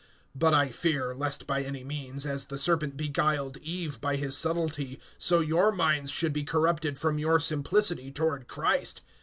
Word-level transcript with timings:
(3)But 0.35 0.51
I 0.55 0.69
fear, 0.69 1.13
lest 1.13 1.45
by 1.45 1.61
any 1.61 1.83
means, 1.83 2.25
as 2.25 2.45
the 2.45 2.57
serpent 2.57 2.97
beguiled 2.97 3.57
Eve 3.57 4.01
by 4.01 4.15
his 4.15 4.35
subtlety, 4.35 4.99
so 5.19 5.41
your 5.41 5.71
minds 5.71 6.09
should 6.09 6.33
be 6.33 6.43
corrupted 6.43 6.97
from 6.97 7.19
your 7.19 7.39
simplicity 7.39 8.11
toward 8.11 8.47
Christ. 8.47 9.03